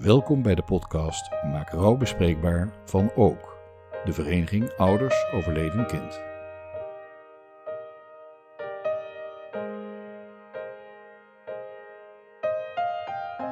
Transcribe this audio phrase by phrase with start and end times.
[0.00, 3.56] Welkom bij de podcast Maak rouw bespreekbaar van Ook,
[4.04, 6.20] de vereniging Ouders Overleden Kind.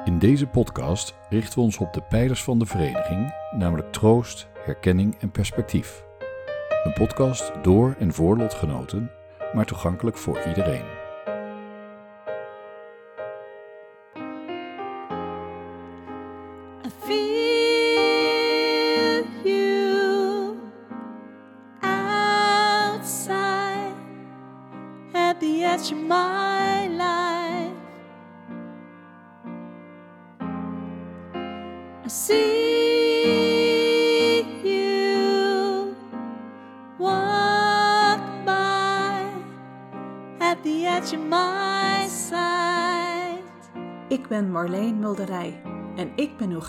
[0.04, 5.16] In deze podcast richten we ons op de pijlers van de vereniging, namelijk troost, herkenning
[5.20, 6.04] en perspectief.
[6.84, 9.10] Een podcast door en voor lotgenoten,
[9.54, 10.93] maar toegankelijk voor iedereen.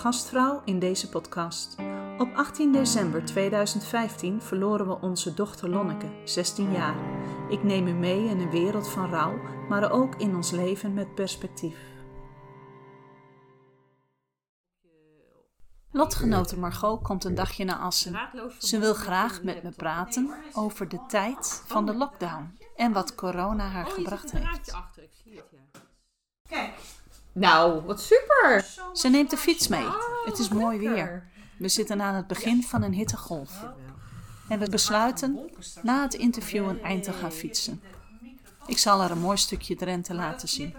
[0.05, 1.75] Gastvrouw in deze podcast.
[2.17, 6.95] Op 18 december 2015 verloren we onze dochter Lonneke, 16 jaar.
[7.49, 9.39] Ik neem u mee in een wereld van rouw,
[9.70, 11.77] maar ook in ons leven met perspectief.
[15.91, 18.19] Lotgenote Margot komt een dagje naar Assen.
[18.59, 23.67] Ze wil graag met me praten over de tijd van de lockdown en wat corona
[23.67, 24.73] haar gebracht heeft.
[27.39, 28.65] Nou, wat super!
[28.93, 29.87] Ze neemt de fiets mee.
[30.25, 31.27] Het is mooi weer.
[31.57, 33.51] We zitten aan het begin van een hittegolf.
[34.49, 35.49] En we besluiten
[35.81, 37.81] na het interview een eind te gaan fietsen.
[38.67, 40.75] Ik zal haar een mooi stukje Drenthe laten zien.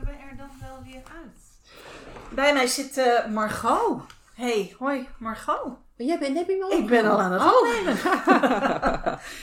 [2.35, 4.03] Bij mij zit eh, Margot.
[4.35, 5.73] Hey, hoi Margot.
[5.97, 7.59] Jij bent, me al Ik ben al aan het Oh.
[7.59, 7.97] opnemen.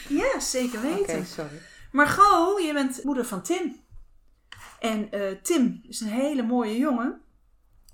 [0.23, 1.25] ja, zeker Oké, weten.
[1.25, 1.61] sorry.
[1.91, 3.82] Margot, je bent moeder van Tim.
[4.83, 7.21] En eh, Tim is een hele mooie jongen,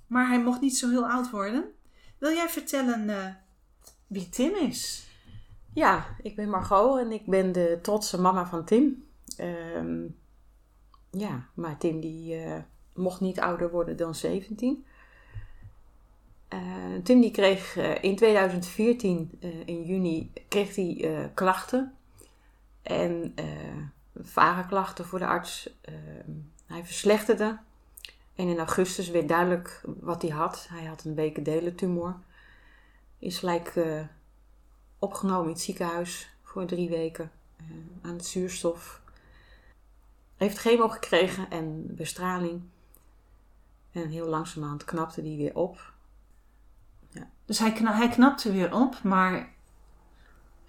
[0.06, 1.64] maar hij mocht niet zo heel oud worden.
[2.18, 3.34] Wil jij vertellen eh,
[4.06, 5.06] wie Tim is?
[5.74, 9.04] Ja, ik ben Margot en ik ben de trotse mama van Tim.
[9.36, 10.06] Ehm,
[11.10, 12.58] ja, maar Tim die eh,
[12.94, 14.84] mocht niet ouder worden dan 17.
[16.48, 16.58] Eh,
[17.02, 21.94] Tim die kreeg in 2014, eh, in juni, kreeg hij klachten.
[22.82, 23.34] En
[24.14, 25.78] vage klachten voor de arts.
[26.70, 27.58] Hij verslechterde.
[28.34, 30.66] En in augustus werd duidelijk wat hij had.
[30.70, 32.16] Hij had een bekendelentumor.
[33.18, 34.00] Is gelijk eh,
[34.98, 37.64] opgenomen in het ziekenhuis voor drie weken eh,
[38.02, 39.00] aan het zuurstof.
[40.36, 42.62] Heeft chemo gekregen en bestraling.
[43.92, 45.92] En heel langzamerhand knapte die weer op.
[47.44, 49.52] Dus hij, kna- hij knapte weer op, maar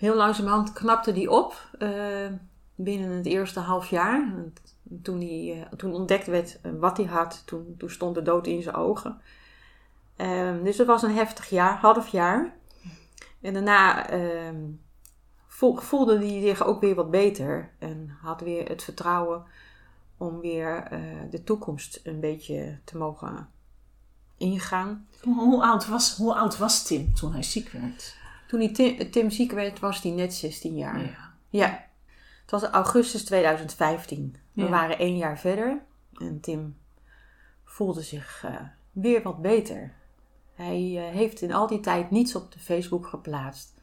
[0.02, 2.28] Heel langzamerhand knapte die op eh,
[2.76, 4.34] binnen het eerste half jaar.
[5.02, 8.48] Toen, hij, eh, toen ontdekt werd eh, wat hij had, toen, toen stond de dood
[8.48, 9.22] in zijn ogen.
[10.16, 12.54] Ehm, dus het was een heftig jaar, half jaar.
[13.42, 14.62] En daarna ehm,
[15.48, 17.72] voel- voelde hij zich ook weer wat beter.
[17.80, 19.44] En had weer het vertrouwen
[20.18, 23.50] om weer eh, de toekomst een beetje te mogen
[24.38, 25.08] ingaan.
[25.22, 28.16] hoe, hoe oud was, hoe oud was Tim toen hij ziek werd?
[28.48, 31.00] Toen hij Tim, Tim ziek werd, was hij net 16 jaar.
[31.00, 31.30] Ja.
[31.50, 31.86] Ja,
[32.52, 34.36] het was augustus 2015.
[34.54, 34.70] We Ja.
[34.70, 35.82] waren één jaar verder
[36.20, 36.78] en Tim
[37.64, 38.56] voelde zich eh,
[38.92, 39.94] weer wat beter.
[40.54, 43.74] Hij eh, heeft in al die tijd niets op de Facebook geplaatst.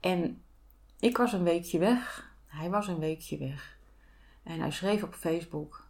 [0.00, 0.42] En
[1.00, 3.78] ik was een weekje weg, hij was een weekje weg.
[4.42, 5.86] En hij schreef op Facebook: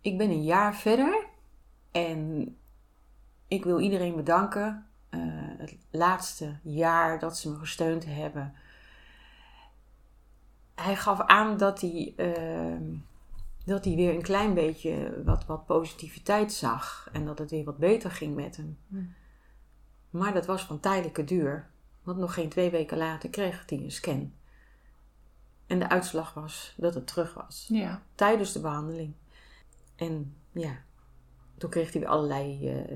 [0.00, 1.26] Ik ben een jaar verder
[1.92, 2.56] en
[3.48, 4.86] ik wil iedereen bedanken.
[5.10, 5.20] eh,
[5.58, 8.54] het laatste jaar dat ze me gesteund hebben
[10.76, 12.94] hij gaf aan dat hij, ehm,
[13.64, 17.08] dat hij weer een klein beetje wat, wat positiviteit zag.
[17.12, 18.78] En dat het weer wat beter ging met hem.
[20.10, 21.70] Maar dat was van tijdelijke duur.
[22.02, 24.32] Want nog geen twee weken later kreeg hij een scan.
[25.66, 27.66] En de uitslag was dat het terug was.
[27.68, 28.02] ja.
[28.14, 29.12] Tijdens de behandeling.
[29.96, 30.78] En ja,
[31.56, 32.94] toen kreeg hij weer allerlei eh,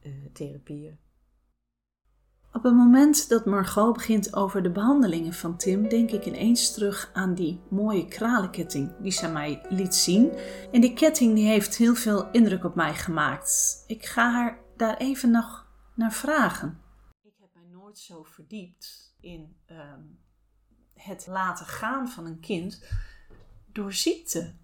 [0.00, 0.98] eh, therapieën.
[2.54, 7.10] Op het moment dat Margot begint over de behandelingen van Tim, denk ik ineens terug
[7.12, 10.32] aan die mooie kralenketting die ze mij liet zien.
[10.72, 13.84] En die ketting die heeft heel veel indruk op mij gemaakt.
[13.86, 16.80] Ik ga haar daar even nog naar vragen.
[17.22, 20.02] Ik heb mij nooit zo verdiept in ehm,
[20.94, 22.84] het laten gaan van een kind
[23.72, 24.54] door ziekte.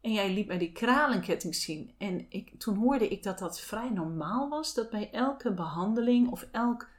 [0.00, 1.94] En jij liet mij die kralenketting zien.
[1.98, 4.74] En ik, toen hoorde ik dat dat vrij normaal was.
[4.74, 6.96] Dat bij elke behandeling of elk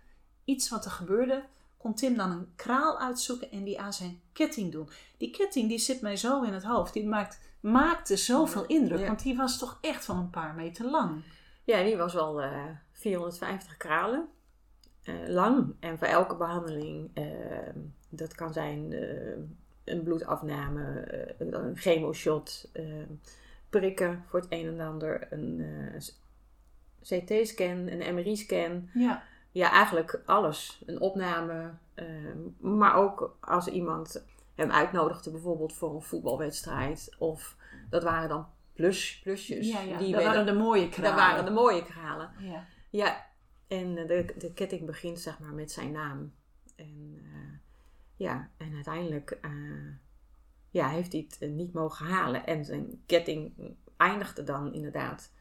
[0.50, 1.44] iets wat er gebeurde,
[1.78, 4.90] kon Tim dan een kraal uitzoeken en die aan zijn ketting doen.
[5.18, 6.94] Die ketting die zit mij zo in het hoofd.
[6.94, 9.00] Die maakt, maakte zoveel indruk.
[9.00, 9.08] Ja.
[9.08, 11.24] Want die was toch echt wel een paar meter lang.
[11.64, 14.28] Ja, die was wel eh 450 kralen
[15.04, 15.76] eh, lang.
[15.80, 17.26] En voor elke behandeling, eh,
[18.10, 18.94] dat kan zijn
[19.84, 21.06] een bloedafname,
[21.38, 22.72] een chemoshot,
[23.70, 25.66] prikken voor het een en ander, een
[27.02, 28.90] CT-scan, een MRI-scan.
[28.94, 29.24] Ja.
[29.60, 30.82] Ja, eigenlijk alles.
[30.86, 32.06] Een opname, eh,
[32.60, 34.26] maar ook als iemand
[34.56, 37.16] hem uitnodigde bijvoorbeeld voor een voetbalwedstrijd.
[37.18, 37.58] Of
[37.90, 39.68] dat waren dan plus, plusjes.
[39.72, 39.98] Ja, ja.
[39.98, 41.16] Die dat werden- waren de mooie dat kralen.
[41.16, 42.30] waren de mooie kralen.
[42.40, 42.66] Ja.
[42.90, 43.26] Ja,
[43.68, 46.34] en de, de ketting begint zeg maar met zijn naam.
[46.76, 47.58] En eh,
[48.16, 49.52] ja, en uiteindelijk eh,
[50.70, 52.46] ja, heeft hij het eh, niet mogen halen.
[52.46, 53.54] En zijn ketting
[53.98, 55.32] eindigde dan inderdaad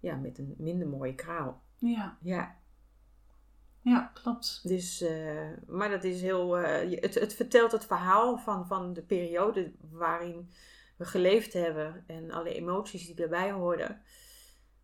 [0.00, 1.62] ja, met een minder mooie kraal.
[1.78, 2.16] Ja.
[2.20, 2.56] Ja,
[3.88, 4.60] ja, klopt.
[4.62, 9.02] dus, eh, maar dat is heel, eh, het, het vertelt het verhaal van, van de
[9.02, 10.50] periode waarin
[10.96, 12.04] we geleefd hebben.
[12.06, 14.02] En alle emoties die erbij hoorden.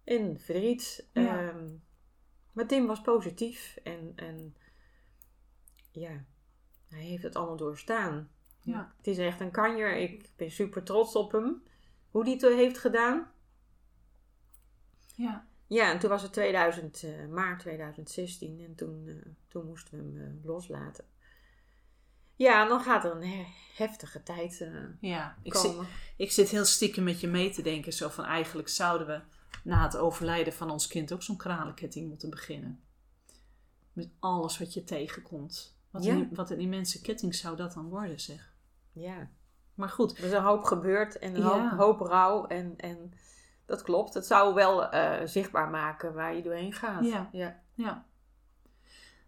[0.04, 1.08] En verdriet.
[1.12, 1.48] Ja.
[1.48, 1.68] Ehm,
[2.52, 3.76] maar Tim was positief.
[3.82, 4.56] En, en
[5.90, 6.24] ja,
[6.88, 8.30] hij heeft het allemaal doorstaan.
[8.60, 8.94] Ja.
[8.96, 9.96] Het is echt een kanjer.
[9.96, 11.62] Ik ben super trots op hem.
[12.10, 13.30] Hoe hij het heeft gedaan.
[15.14, 15.46] Ja.
[15.66, 20.20] Ja, en toen was het 2000, eh, maart 2016 en toen, eh, toen moesten we
[20.20, 21.04] hem eh, loslaten.
[22.36, 23.46] Ja, en dan gaat er een he-
[23.76, 24.68] heftige tijd
[25.00, 25.36] Ja.
[25.42, 25.86] Ik, zit, komen.
[26.16, 27.92] ik zit heel stiekem met je mee te denken.
[27.92, 29.20] Zo van eigenlijk zouden we
[29.64, 32.80] na het overlijden van ons kind ook zo'n kralenketting moeten beginnen.
[33.92, 35.76] Met alles wat je tegenkomt.
[35.90, 36.12] Wat, Ja.
[36.14, 38.52] een, wat een immense ketting zou dat dan worden, zeg.
[38.92, 39.30] Ja,
[39.74, 41.68] Maar goed, er is een hoop gebeurd en een Ja.
[41.76, 42.46] hoop, hoop rouw.
[42.46, 43.12] En, en
[43.64, 44.14] dat klopt.
[44.14, 47.04] Het zou wel eh, zichtbaar maken waar je doorheen gaat.
[47.04, 47.28] Ja.
[47.32, 47.60] ja.
[47.74, 48.06] ja.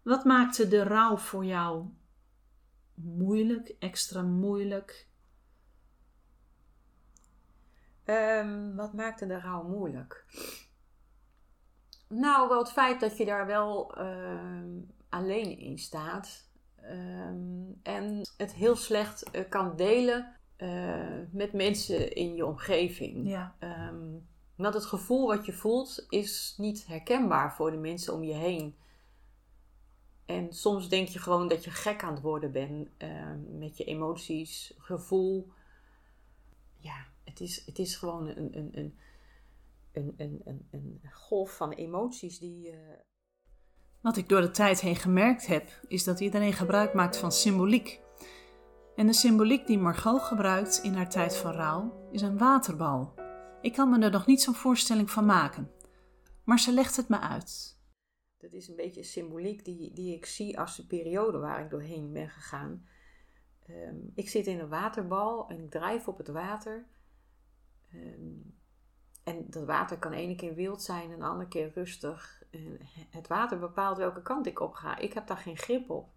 [0.03, 1.85] Wat maakte de rouw voor jou
[2.93, 5.07] moeilijk, extra moeilijk?
[8.03, 10.25] Ehm, wat maakte de rouw moeilijk?
[12.07, 14.69] Nou, wel het feit dat je daar wel ehm,
[15.09, 16.49] alleen in staat.
[16.75, 20.36] Ehm, en het heel slecht eh, kan delen
[21.31, 23.27] met mensen in je omgeving.
[23.29, 23.55] Ja.
[23.59, 24.11] Ehm,
[24.55, 28.75] want het gevoel wat je voelt is niet herkenbaar voor de mensen om je heen.
[30.25, 33.83] En soms denk je gewoon dat je gek aan het worden bent ehm, met je
[33.83, 35.51] emoties, gevoel.
[36.77, 38.97] Ja, het is, het is gewoon een, een, een,
[39.91, 42.69] een, een, een, een golf van emoties die.
[42.71, 42.77] eh,
[44.01, 48.01] Wat ik door de tijd heen gemerkt heb, is dat iedereen gebruik maakt van symboliek.
[48.97, 53.13] En de symboliek die Margot gebruikt in haar tijd van rouw is een waterbal.
[53.61, 55.71] Ik kan me er nog niet zo'n voorstelling van maken.
[56.43, 57.79] Maar ze legt het me uit.
[58.37, 62.13] Dat is een beetje symboliek die, die ik zie als de periode waar ik doorheen
[62.13, 62.87] ben gegaan.
[63.65, 66.87] Ehm, ik zit in een waterbal en ik drijf op het water.
[67.91, 68.39] Ehm,
[69.23, 72.43] en dat water kan ene keer wild zijn en de andere keer rustig.
[72.49, 72.77] En
[73.09, 74.97] het water bepaalt welke kant ik op ga.
[74.97, 76.09] Ik heb daar geen grip op.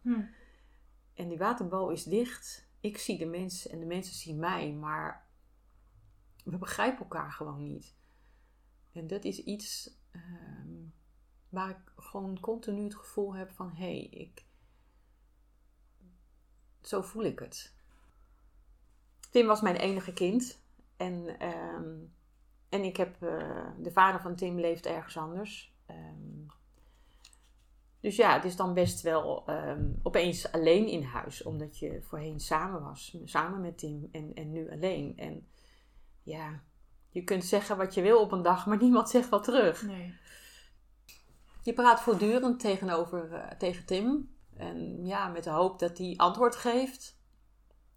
[1.14, 2.68] En die waterbal is dicht.
[2.80, 5.28] Ik zie de mensen en de mensen zien mij, maar
[6.44, 7.94] we begrijpen elkaar gewoon niet.
[8.92, 10.72] En dat is iets ehm,
[11.48, 14.44] waar ik gewoon continu het gevoel heb van hé, hey, ik.
[16.80, 17.74] Zo voel ik het.
[19.30, 20.62] Tim was mijn enige kind.
[20.96, 21.98] En, ehm,
[22.68, 23.22] en ik heb.
[23.22, 25.74] eh, de vader van Tim leeft ergens anders.
[25.86, 26.46] Ehm,
[28.00, 31.42] dus ja, het is dan best wel ehm, opeens alleen in huis.
[31.42, 33.16] Omdat je voorheen samen was.
[33.24, 35.18] Samen met Tim en, en nu alleen.
[35.18, 35.48] En
[36.22, 36.62] ja,
[37.08, 39.82] je kunt zeggen wat je wil op een dag, maar niemand zegt wat terug.
[39.82, 40.14] Nee.
[41.62, 44.34] Je praat voortdurend tegenover, eh, tegen Tim.
[44.56, 47.18] En ja, met de hoop dat hij antwoord geeft.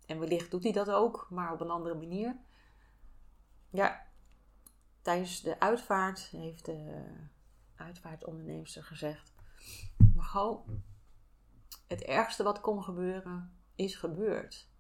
[0.06, 2.38] En wellicht doet hij dat ook, maar op een andere manier.
[3.70, 4.08] Ja,
[5.02, 7.04] tijdens de uitvaart heeft de
[7.76, 9.33] uitvaartonderneemster gezegd...
[10.16, 10.66] Margot,
[11.88, 14.72] het ergste wat kon gebeuren, is gebeurd.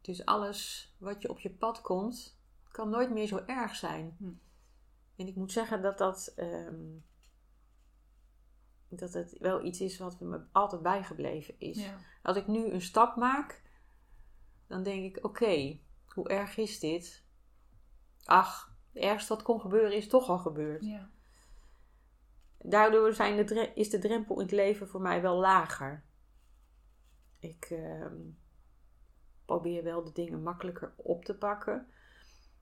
[0.00, 4.16] Dus alles wat je op je pad komt, kan nooit meer zo erg zijn.
[4.18, 4.32] Hm.
[5.16, 6.32] En ik moet zeggen dat dat...
[6.36, 6.98] ehm,
[8.96, 11.84] dat het wel iets is wat me altijd bijgebleven is.
[11.84, 11.98] Ja.
[12.22, 13.62] Als ik nu een stap maak,
[14.66, 17.24] dan denk ik: oké, hoe erg is dit?
[18.24, 20.84] Ach, het ergste wat kon gebeuren is toch al gebeurd.
[20.84, 21.10] Ja.
[22.62, 26.02] Daardoor zijn de is de drempel in het leven voor mij wel lager.
[27.38, 28.16] Ik ehm,
[29.44, 31.86] probeer wel de dingen makkelijker op te pakken,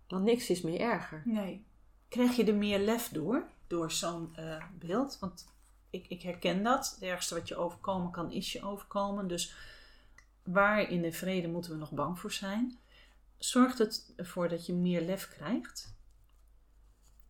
[0.08, 1.22] want niks is meer erger.
[1.24, 1.64] Nee.
[2.08, 3.48] Krijg je er meer lef door?
[3.66, 5.18] Door zo'n eh, beeld?
[5.18, 5.48] Want
[5.90, 6.90] ik, ik herken dat.
[6.94, 9.28] Het ergste wat je overkomen kan, is je overkomen.
[9.28, 9.54] Dus
[10.42, 12.78] waar in de vrede moeten we nog bang voor zijn?
[13.38, 15.94] Zorgt het ervoor dat je meer lef krijgt?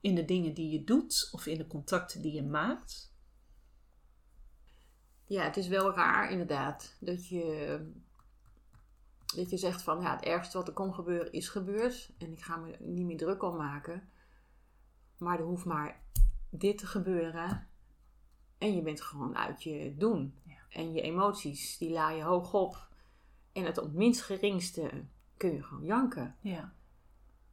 [0.01, 3.15] In de dingen die je doet of in de contacten die je maakt?
[5.25, 7.79] Ja, het is wel raar inderdaad dat je,
[9.35, 12.41] dat je zegt van ja, het ergste wat er kon gebeuren is gebeurd en ik
[12.43, 14.09] ga me niet meer druk om maken.
[15.19, 16.03] Maar er hoeft maar
[16.51, 17.69] dit te gebeuren
[18.59, 20.35] en je bent gewoon uit je doen.
[20.45, 20.59] Ja.
[20.69, 22.89] En je emoties die la je hoog op
[23.53, 25.05] en het op minst geringste
[25.37, 26.37] kun je gewoon janken.
[26.41, 26.73] Ja,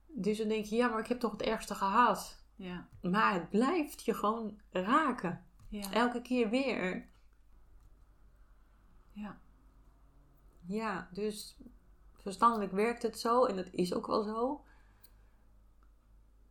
[0.07, 2.36] Dus dan denk je ja, maar ik heb toch het ergste gehad.
[2.57, 5.43] Ja, Maar het blijft je gewoon raken.
[5.67, 5.91] ja.
[5.91, 7.05] Elke keer weer.
[9.11, 9.39] ja.
[10.65, 11.57] Ja, dus
[12.13, 14.63] verstandelijk werkt het zo en dat is ook wel zo.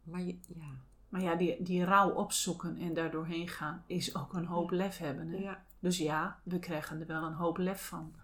[0.02, 0.70] Maar je, ja.
[1.08, 4.98] Maar ja, die, die rouw opzoeken en daar doorheen gaan is ook een hoop lef
[4.98, 5.28] hebben.
[5.28, 5.36] Hè?
[5.36, 5.64] Ja.
[5.78, 8.14] Dus ja, we krijgen er wel een hoop lef van.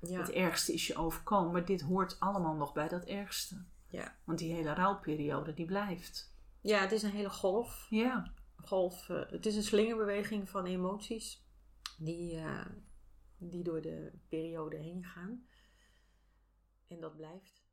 [0.00, 0.18] Ja.
[0.18, 3.62] Het ergste is je overkomen, maar dit hoort allemaal nog bij dat ergste.
[3.88, 4.14] Ja.
[4.24, 6.32] Want die hele rouwperiode, die blijft.
[6.68, 7.86] Ja, het is een hele golf.
[7.90, 11.44] Ja, golf eh, het is een slingerbeweging van emoties
[11.98, 12.66] die, eh,
[13.38, 15.46] die door de periode heen gaan.
[16.86, 17.66] En dat blijft.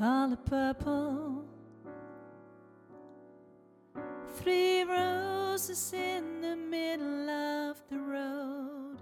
[0.00, 1.44] Color purple.
[4.38, 7.28] Three roses in the middle
[7.70, 8.98] of the road.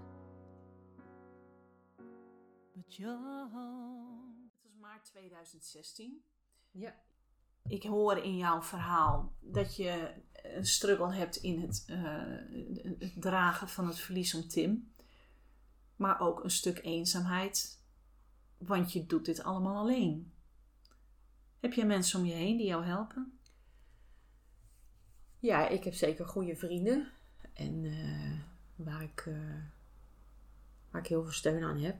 [2.75, 4.49] But you're home.
[4.51, 6.23] het was maart 2016.
[6.71, 6.95] Ja.
[7.67, 10.13] Ik hoor in jouw verhaal dat je
[10.43, 11.97] een struggle hebt in het, eh,
[12.99, 14.93] het dragen van het verlies om Tim.
[15.95, 17.83] Maar ook een stuk eenzaamheid.
[18.57, 20.33] Want je doet dit allemaal alleen.
[21.59, 23.39] Heb je mensen om je heen die jou helpen?
[25.39, 27.07] Ja, ik heb zeker goede vrienden.
[27.53, 28.39] En eh,
[28.75, 29.33] waar, ik, eh,
[30.91, 31.95] waar ik heel veel steun aan heb.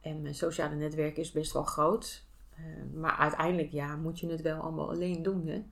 [0.00, 2.24] En mijn sociale netwerk is best wel groot.
[2.56, 2.64] Eh,
[2.94, 5.46] maar uiteindelijk ja, moet je het wel allemaal alleen doen.
[5.46, 5.62] Hè?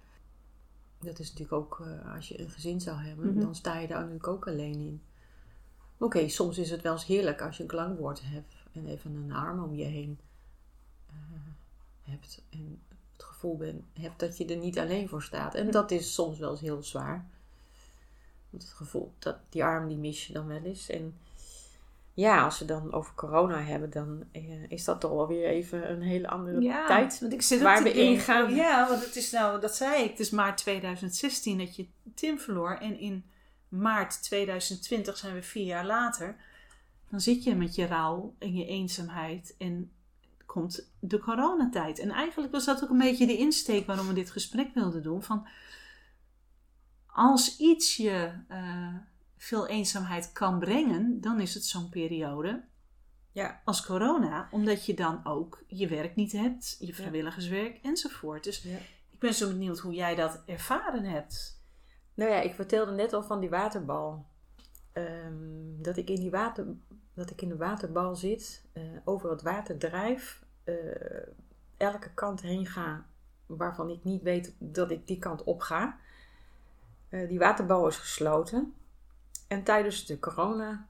[1.01, 1.83] Dat is natuurlijk ook,
[2.15, 3.41] als je een gezin zou hebben, Mhm.
[3.41, 5.03] dan sta je daar natuurlijk ook alleen in.
[5.99, 9.33] Oké, soms is het wel eens heerlijk als je een klankwoord hebt en even een
[9.33, 10.19] arm om je heen
[12.05, 12.43] hebt.
[12.51, 12.83] En
[13.13, 15.55] het gevoel ben, hebt dat je er niet alleen voor staat.
[15.55, 17.27] En dat is soms wel eens heel zwaar.
[18.51, 20.89] Want het gevoel, dat, die arm die mis je dan wel eens.
[20.89, 21.19] En
[22.15, 25.91] ja, als we dan over corona hebben, dan eh, is dat toch wel weer even
[25.91, 27.21] een hele andere tijd.
[27.21, 28.55] want ik zit waar we in denken- gaan.
[28.55, 32.39] Ja, want het is nou, dat zei ik, het is maart 2016 dat je Tim
[32.39, 32.77] verloor.
[32.77, 33.25] En in
[33.69, 36.37] maart 2020 zijn we vier jaar later.
[37.11, 39.91] Dan zit je met je rouw en je eenzaamheid en
[40.55, 41.99] komt de coronatijd.
[41.99, 45.23] En eigenlijk was dat ook een beetje de insteek waarom we dit gesprek wilden doen.
[45.23, 45.47] Van
[47.07, 48.95] als iets je eh,
[49.37, 52.65] veel eenzaamheid kan brengen, dan is het zo'n periode
[53.33, 58.45] Ja, als corona, omdat je dan ook je werk niet hebt, je vrijwilligerswerk enzovoort.
[58.45, 58.77] Dus Ja.
[59.11, 61.63] ik ben zo benieuwd hoe jij dat ervaren hebt.
[62.15, 64.27] Nou ja, ik vertelde net al van die waterbal.
[64.93, 66.67] Ehm, dat, ik in die water,
[67.15, 71.27] dat ik in de waterbal zit, eh, over het water drijf, eh,
[71.77, 73.07] elke kant heen ga
[73.47, 75.99] waarvan ik niet weet dat ik die kant op ga.
[77.09, 78.75] Eh, die waterbal is gesloten.
[79.49, 80.89] En tijdens de corona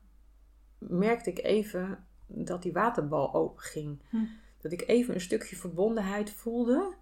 [0.79, 4.03] merkte ik even dat die waterbal open ging.
[4.09, 4.17] Hm.
[4.61, 6.95] Dat ik even een stukje verbondenheid voelde.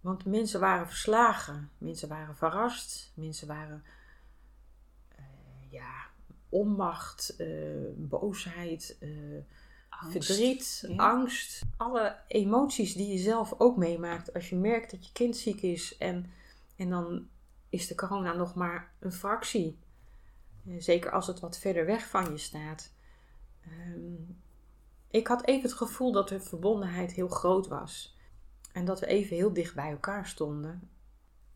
[0.00, 1.70] Want mensen waren verslagen.
[1.78, 3.12] Mensen waren verrast.
[3.14, 3.84] Mensen waren
[5.08, 5.24] eh,
[5.70, 6.06] ja,
[6.48, 7.36] onmacht,
[7.96, 8.98] boosheid,
[10.02, 10.26] Angst.
[10.26, 10.96] verdriet, ja.
[10.96, 11.62] angst.
[11.76, 15.96] Alle emoties die je zelf ook meemaakt als je merkt dat je kind ziek is.
[15.98, 16.30] En,
[16.76, 17.28] en dan
[17.68, 19.78] is de corona nog maar een fractie.
[20.66, 22.92] Eh, Zeker als het wat verder weg van je staat.
[23.64, 24.14] Ehm,
[25.10, 28.16] ik had even het gevoel dat de verbondenheid heel groot was.
[28.72, 30.90] En dat we even heel dicht bij elkaar stonden.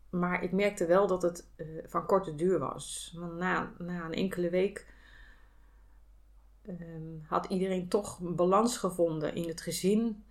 [0.09, 3.13] Maar ik merkte wel dat het eh, van korte duur was.
[3.17, 4.87] Want na, na een enkele week
[6.67, 10.23] ehm, had iedereen toch een balans gevonden in het gezin.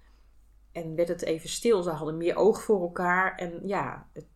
[0.72, 1.82] En werd het even stil.
[1.82, 3.34] Ze hadden meer oog voor elkaar.
[3.34, 4.26] En ja, het,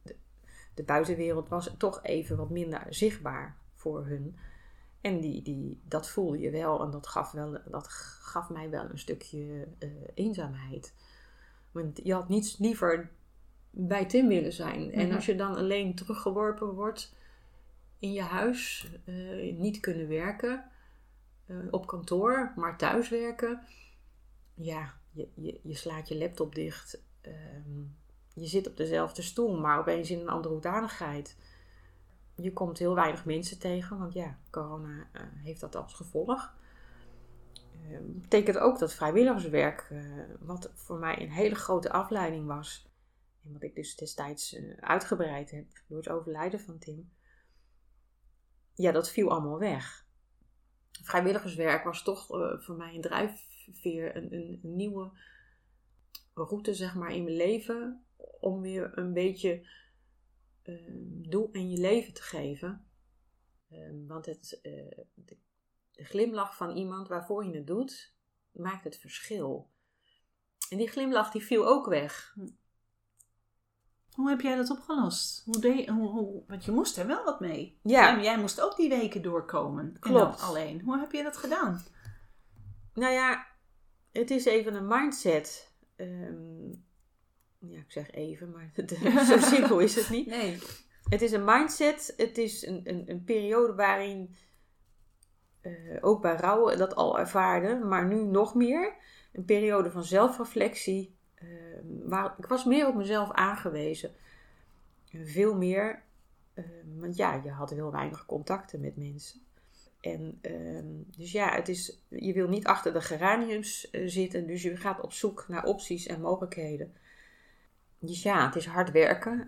[0.75, 4.37] de, buitenwereld was toch even wat minder zichtbaar voor hun.
[5.01, 6.83] En die, die, dat voelde je wel.
[6.83, 7.89] En dat gaf, wel, dat
[8.23, 10.95] gaf mij wel een stukje eh, eenzaamheid.
[11.73, 13.11] Want je had niets liever
[13.71, 14.93] bij Tim willen zijn.
[14.93, 15.15] En Mhm.
[15.15, 17.15] als je dan alleen teruggeworpen wordt
[17.99, 20.71] in je huis, eh, niet kunnen werken,
[21.71, 23.61] op kantoor, maar thuis werken.
[24.55, 27.03] Ja, je, je, je slaat je laptop dicht.
[27.21, 27.83] Ehm,
[28.35, 31.37] je zit op dezelfde stoel, maar opeens in een andere hoedanigheid.
[32.35, 36.55] Je komt heel weinig mensen tegen, want ja, corona eh, heeft dat als gevolg.
[37.73, 40.03] Ehm, betekent ook dat vrijwilligerswerk, eh,
[40.41, 42.89] wat voor mij een hele grote afleiding was,
[43.45, 47.11] en wat ik dus destijds eh, uitgebreid heb door het overlijden van Tim,
[48.75, 50.07] ja, dat viel allemaal weg.
[51.03, 55.11] Vrijwilligerswerk was toch eh, voor mij een drijfveer, een, een, nieuwe
[56.35, 58.05] route zeg maar in mijn leven,
[58.41, 59.69] om weer een beetje
[60.63, 62.85] ehm, doel in je leven te geven.
[63.71, 65.37] Ehm, want het, eh, de,
[65.91, 68.15] de glimlach van iemand waarvoor je het doet,
[68.51, 69.71] maakt het verschil.
[70.71, 72.37] En die glimlach die viel ook weg.
[74.21, 75.43] Hoe heb jij dat opgelost?
[75.45, 77.79] Hoe deed, hoe, hoe, want je moest er wel wat mee.
[77.83, 78.15] Ja.
[78.15, 79.85] Jij, jij moest ook die weken doorkomen.
[79.85, 80.41] En Klopt.
[80.43, 80.81] alleen.
[80.81, 81.85] Hoe heb je dat gedaan?
[82.95, 83.47] Nou ja,
[84.13, 85.73] het is even een mindset.
[85.97, 86.69] Ehm,
[87.59, 88.73] ja, ik zeg even, maar
[89.31, 90.27] zo simpel is het niet.
[90.27, 90.59] Nee.
[91.09, 92.15] Het is een mindset.
[92.17, 94.35] Het is een, een, een periode waarin
[95.61, 98.97] eh, ook bij rouwen dat al ervaarde, maar nu nog meer.
[99.33, 101.19] Een periode van zelfreflectie.
[101.41, 101.47] Eh,
[102.05, 104.11] waar, ik was meer op mezelf aangewezen.
[105.13, 106.03] En Veel meer.
[106.55, 106.65] eh,
[106.99, 109.41] want ja, je had heel weinig contacten met mensen.
[110.01, 114.47] En ehm, dus ja, het is, je wil niet achter de geraniums eh, zitten.
[114.47, 116.95] Dus je gaat op zoek naar opties en mogelijkheden.
[117.99, 119.45] Dus ja, het is hard werken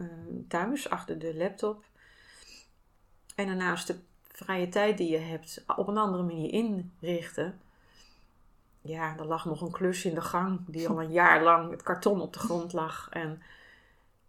[0.49, 1.85] thuis, achter de laptop.
[3.35, 3.99] En daarnaast de
[4.33, 7.61] vrije tijd die je hebt op een andere manier inrichten.
[8.83, 11.83] Ja, er lag nog een klus in de gang die al een jaar lang het
[11.83, 13.09] karton op de grond lag.
[13.11, 13.43] En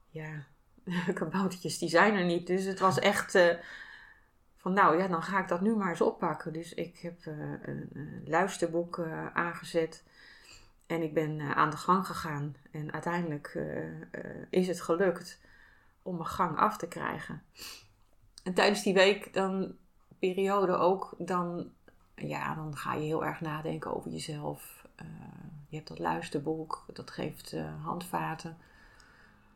[0.09, 0.45] ja,
[1.13, 2.47] kaboutertjes die zijn er niet.
[2.47, 3.55] Dus het was echt eh,
[4.57, 6.53] van nou ja, dan ga ik dat nu maar eens oppakken.
[6.53, 10.03] Dus ik heb eh, een, luisterboek eh, aangezet.
[10.87, 12.55] En ik ben aan de gang gegaan.
[12.71, 13.59] En uiteindelijk
[14.49, 15.39] is het gelukt
[16.01, 17.43] om mijn gang af te krijgen.
[18.43, 19.75] En tijdens die week, dan
[20.19, 21.71] periode ook, dan,
[22.15, 24.87] ja, dan ga je heel erg nadenken over jezelf.
[24.95, 25.05] Eh,
[25.67, 28.57] je hebt dat luisterboek, dat geeft eh, handvaten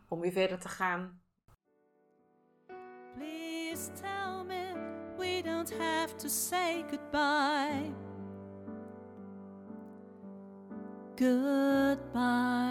[0.08, 1.22] om weer verder te gaan.
[3.16, 4.74] Please tell me
[5.18, 7.94] we don't have to say goodbye.
[11.16, 12.68] Goodbye.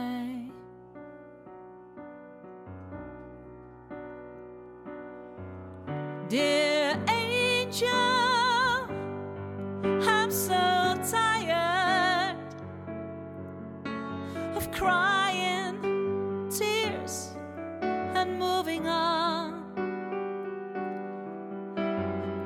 [6.29, 8.26] Dear angel,
[14.77, 17.35] crying tears
[17.81, 19.55] and moving on.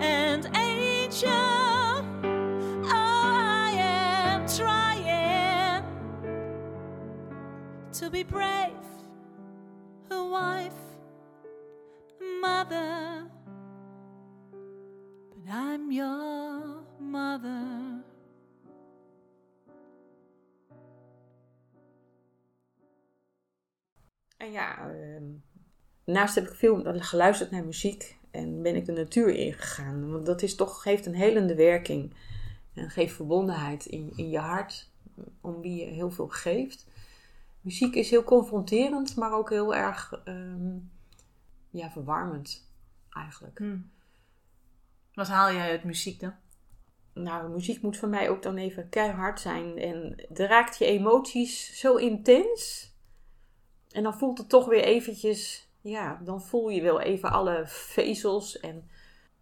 [0.00, 5.84] And angel, oh, I am trying
[7.94, 8.70] to be brave,
[10.12, 10.72] a wife,
[12.20, 13.26] a mother,
[15.30, 16.29] but I'm your
[24.50, 25.24] En ja, ehm,
[26.04, 30.10] daarnaast heb ik veel geluisterd naar muziek en ben ik de natuur ingegaan.
[30.10, 32.14] Want dat is toch, geeft een helende werking
[32.74, 34.90] en geeft verbondenheid in, in je hart,
[35.40, 36.86] om wie je heel veel geeft.
[37.60, 40.76] Muziek is heel confronterend, maar ook heel erg ehm,
[41.70, 42.70] ja, verwarmend
[43.10, 43.58] eigenlijk.
[43.58, 43.78] Hm.
[45.14, 46.34] Wat haal jij uit muziek dan?
[47.14, 49.78] Nou, muziek moet voor mij ook dan even keihard zijn.
[49.78, 52.89] En raakt je emoties zo intens.
[53.90, 55.68] En dan voelt het toch weer eventjes...
[55.80, 58.90] Ja, dan voel je wel even alle vezels en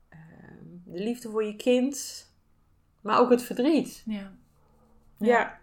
[0.08, 2.26] ehm, de liefde voor je kind.
[3.00, 4.02] Maar ook het verdriet.
[4.06, 4.32] Ja.
[5.16, 5.58] Ja.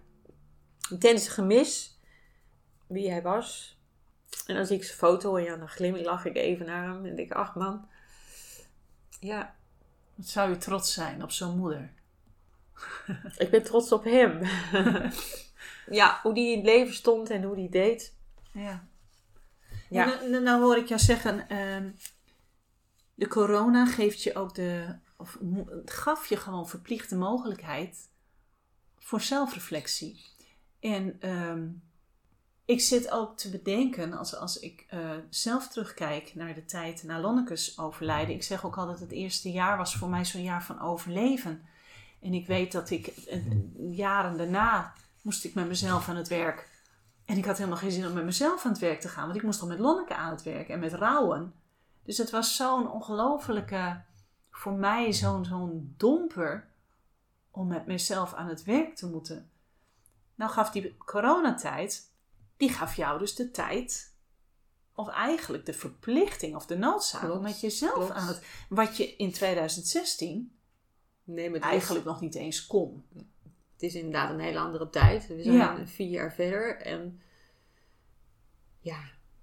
[0.90, 2.00] Intens gemis.
[2.88, 3.78] Wie hij was.
[4.48, 7.06] En dan zie ik zijn foto en ja, dan glimlach ik even naar hem.
[7.06, 7.88] En denk ik, ach man.
[9.20, 9.56] Ja,
[10.16, 11.94] Wat zou je trots zijn op zo'n moeder?
[13.38, 14.42] Ik ben trots op hem.
[16.00, 18.15] ja, hoe die in het leven stond en hoe die deed.
[18.56, 18.88] Ja.
[19.90, 21.92] Nou, nou hoor ik jou zeggen, ehm,
[23.16, 25.38] de corona geeft je ook de, of
[25.86, 28.10] gaf je gewoon verplicht de mogelijkheid
[28.98, 30.26] voor zelfreflectie.
[30.80, 31.68] En ehm,
[32.66, 37.20] ik zit ook te bedenken, als, als ik eh, zelf terugkijk naar de tijd na
[37.20, 38.36] Lonneke's overlijden.
[38.36, 41.62] Ik zeg ook altijd, het eerste jaar was voor mij zo'n jaar van overleven.
[42.22, 43.42] En ik weet dat ik eh,
[43.92, 46.75] jaren daarna moest ik met mezelf aan het werk.
[47.26, 49.36] En ik had helemaal geen zin om met mezelf aan het werk te gaan, want
[49.36, 51.54] ik moest al met Lonneke aan het werk en met rouwen.
[52.04, 54.02] Dus het was zo'n ongelofelijke,
[54.52, 56.68] voor mij zo'n zo'n domper
[57.52, 59.50] om met mezelf aan het werk te moeten.
[60.36, 62.12] Nou gaf die coronatijd,
[62.58, 64.14] die gaf jou dus de tijd,
[64.94, 68.12] of eigenlijk de verplichting of de noodzaak Klopt, om met jezelf klopt.
[68.12, 70.50] aan het, wat je in 2016
[71.24, 73.06] Nee, maar het is- eigenlijk nog niet eens kon.
[73.76, 75.28] Het is inderdaad een hele andere tijd.
[75.28, 75.86] We zijn Ja.
[75.88, 76.78] vier jaar verder.
[76.78, 77.22] En
[78.80, 79.00] ja,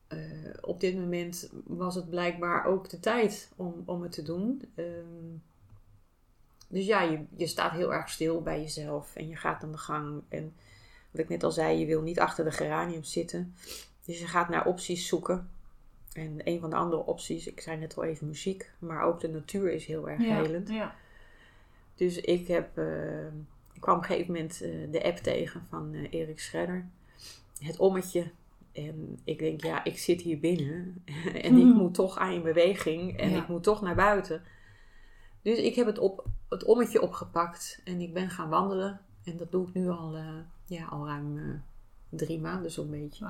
[0.09, 0.18] eh,
[0.61, 4.62] op dit moment was het blijkbaar ook de tijd om, om het te doen.
[4.75, 5.37] Ehm,
[6.68, 9.79] dus ja, je, je staat heel erg stil bij jezelf en je gaat aan de
[9.79, 10.23] gang.
[10.29, 10.55] En
[11.11, 13.55] wat ik net al zei, je wil niet achter de geranium zitten.
[14.05, 15.51] Dus je gaat naar opties zoeken.
[16.12, 19.29] En een van de andere opties, ik zei net al even muziek, maar ook de
[19.29, 20.68] natuur is heel erg helend.
[20.68, 20.95] ja.
[21.95, 23.27] Dus ik heb, eh,
[23.73, 26.87] ik kwam op een gegeven moment eh, de app tegen van eh, Erik Schredder.
[27.59, 28.31] Het ommetje.
[28.73, 31.03] En ik denk, ja, ik zit hier binnen.
[31.47, 31.77] en ik Mhm.
[31.77, 33.19] moet toch aan in beweging.
[33.19, 33.43] En Ja.
[33.43, 34.43] ik moet toch naar buiten.
[35.43, 37.81] Dus ik heb het, op, het ommetje opgepakt.
[37.85, 39.01] En ik ben gaan wandelen.
[39.25, 40.29] En dat doe ik nu al, eh,
[40.65, 41.63] ja, al ruim
[42.09, 43.27] drie maanden zo'n beetje.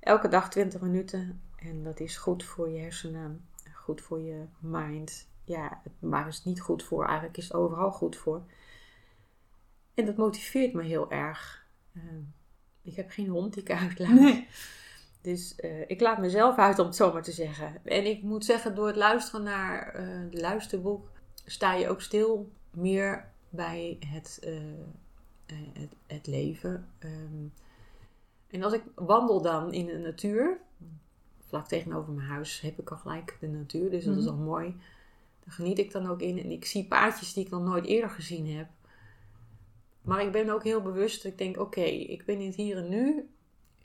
[0.00, 1.40] Elke dag 20 minuten.
[1.56, 3.44] En dat is goed voor je hersenen.
[3.74, 5.28] Goed voor je mind.
[5.44, 7.04] Ja, waar is het niet goed voor?
[7.04, 8.42] Eigenlijk is het overal goed voor.
[9.96, 11.66] En dat motiveert me heel erg.
[11.92, 12.02] Eh,
[12.82, 14.10] ik heb geen hond die ik uitlaat.
[14.20, 14.46] Nee.
[15.20, 17.80] Dus eh, ik laat mezelf uit om het zo maar te zeggen.
[17.84, 21.08] En ik moet zeggen, door het luisteren naar eh het luisterboek
[21.44, 26.88] sta je ook stil meer bij het, eh, het, het leven.
[26.98, 27.46] Ehm,
[28.50, 30.58] en als ik wandel dan in de natuur,
[31.46, 34.32] vlak tegenover mijn huis heb ik al gelijk de natuur, dus dat is Mhm.
[34.34, 34.76] al mooi.
[35.44, 38.10] Daar geniet ik dan ook in en ik zie paadjes die ik nog nooit eerder
[38.10, 38.68] gezien heb.
[40.06, 41.24] Maar ik ben ook heel bewust.
[41.24, 43.28] Ik denk, oké, ik ben in het hier en nu.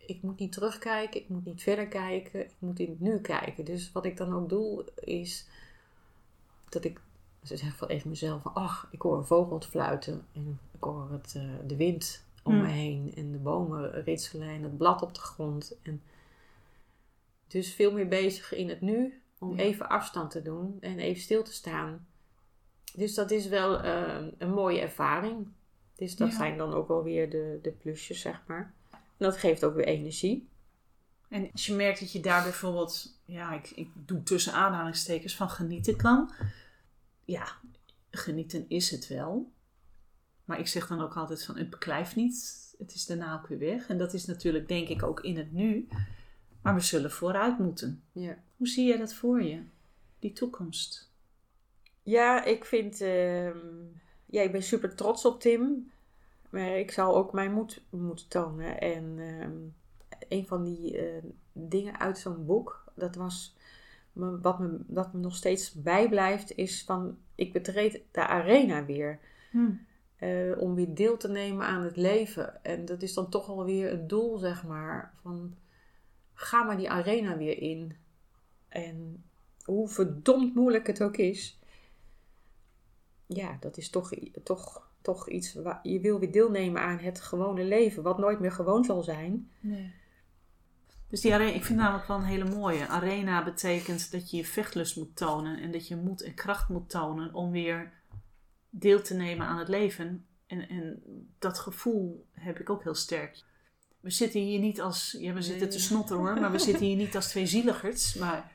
[0.05, 1.21] Ik moet niet terugkijken.
[1.21, 2.39] Ik moet niet verder kijken.
[2.45, 3.65] Ik moet in het nu kijken.
[3.65, 5.47] Dus wat ik dan ook doe, is
[6.69, 7.01] dat ik
[7.43, 10.25] ze zeg van even mezelf van, ach, ik hoor een vogel fluiten.
[10.33, 12.61] En ik hoor het, eh, de wind om Hmm.
[12.61, 13.13] me heen.
[13.15, 15.75] En de bomen ritselen en het blad op de grond.
[15.83, 16.01] En
[17.47, 19.21] dus veel meer bezig in het nu.
[19.39, 19.63] Om Ja.
[19.63, 22.07] even afstand te doen en even stil te staan.
[22.95, 25.47] Dus dat is wel eh, een mooie ervaring.
[26.01, 26.37] Dus dat Ja.
[26.37, 28.73] zijn dan ook wel weer de, de plusjes, zeg maar.
[28.91, 30.49] En dat geeft ook weer energie.
[31.29, 35.49] En als je merkt dat je daar bijvoorbeeld, ja, ik, ik doe tussen aanhalingstekens van
[35.49, 36.31] genieten kan.
[37.25, 37.47] Ja,
[38.09, 39.51] genieten is het wel.
[40.45, 42.59] Maar ik zeg dan ook altijd van, het beklijft niet.
[42.77, 43.87] Het is daarna ook weer weg.
[43.87, 45.87] En dat is natuurlijk denk ik ook in het nu.
[46.61, 48.03] Maar we zullen vooruit moeten.
[48.11, 48.37] Ja.
[48.57, 49.63] Hoe zie jij dat voor je?
[50.19, 51.11] Die toekomst.
[52.03, 53.01] Ja, ik vind.
[53.01, 53.57] ehm,
[54.31, 55.91] ja, ik ben super trots op Tim.
[56.49, 58.81] Maar ik zou ook mijn moed moeten tonen.
[58.81, 59.57] En ehm,
[60.29, 63.55] een van die eh, dingen uit zo'n boek, dat was.
[64.13, 67.17] me- Wat me, dat me nog steeds bijblijft, is van.
[67.35, 69.19] Ik betreed de arena weer.
[70.15, 72.63] eh, om weer deel te nemen aan het leven.
[72.63, 75.13] En dat is dan toch alweer het doel, zeg maar.
[75.21, 75.55] Van
[76.33, 77.95] ga maar die arena weer in.
[78.69, 79.23] En
[79.63, 81.59] hoe verdomd moeilijk het ook is.
[83.35, 84.11] Ja, dat is toch,
[84.43, 88.51] toch, toch iets waar je wil weer deelnemen aan het gewone leven, wat nooit meer
[88.51, 89.49] gewoon zal zijn.
[89.59, 89.93] Nee.
[91.07, 92.87] Dus die arena, ik vind namelijk wel een hele mooie.
[92.87, 96.89] Arena betekent dat je je vechtlust moet tonen en dat je moed en kracht moet
[96.89, 97.91] tonen om weer
[98.69, 100.25] deel te nemen aan het leven.
[100.47, 101.03] En, en
[101.39, 103.43] dat gevoel heb ik ook heel sterk.
[103.99, 105.71] We zitten hier niet als, ja we zitten Nee.
[105.71, 108.13] te snotten hoor, maar we zitten hier niet als twee zieligerts.
[108.13, 108.51] Maar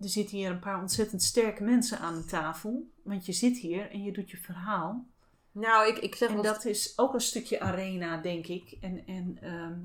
[0.00, 2.90] er zitten hier een paar ontzettend sterke mensen aan de tafel.
[3.02, 5.06] Want je zit hier en je doet je verhaal.
[5.52, 8.76] Nou, ik, ik zeg En dat is ook een stukje arena, denk ik.
[8.80, 9.78] En, en, ehm,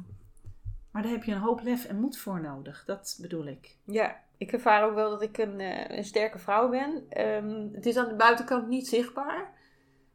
[0.92, 2.84] maar daar heb je een hoop lef en moed voor nodig.
[2.86, 3.78] Dat bedoel ik.
[3.86, 7.04] Ja, ik ervaar ook wel dat ik een, eh, een sterke vrouw ben.
[7.10, 9.54] Ehm, het is aan de buitenkant niet zichtbaar.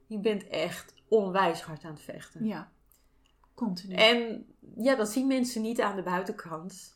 [0.07, 2.45] Je bent echt onwijs hard aan het vechten.
[2.47, 2.71] Ja,
[3.55, 3.95] continu.
[3.95, 6.96] En ja, dat zien mensen niet aan de buitenkant.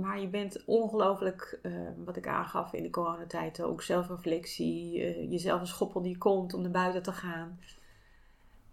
[0.00, 1.72] Maar je bent ongelooflijk, eh,
[2.04, 6.54] wat ik aangaf in de coronatijd ook, zelfreflectie, eh, jezelf een schop onder je kont
[6.54, 7.58] om naar buiten te gaan.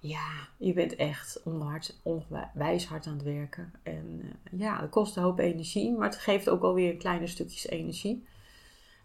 [0.03, 3.73] Ja, je bent echt onhard, onwijs hard aan het werken.
[3.83, 7.67] En eh, ja, dat kost een hoop energie, maar het geeft ook alweer kleine stukjes
[7.67, 8.27] energie.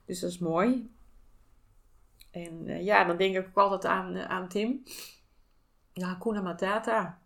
[0.04, 0.90] Dus dat is mooi.
[2.30, 4.82] En eh, ja, dan denk ik ook altijd aan, aan Tim.
[5.92, 7.18] Ja, Hakuna Matata.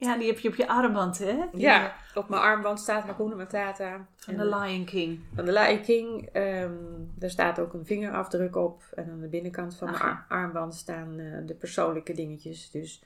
[0.00, 1.46] Ja, die heb je op je armband, hè?
[1.52, 4.06] Die, Ja, eh, op mijn armband staat Hakuna Matata.
[4.16, 5.20] Van de Lion King.
[5.34, 6.28] van de Lion King.
[6.32, 6.72] ehm
[7.14, 8.82] daar staat ook een vingerafdruk op.
[8.94, 12.70] En aan de binnenkant van Ach, mijn armband staan eh, de persoonlijke dingetjes.
[12.70, 13.02] Dus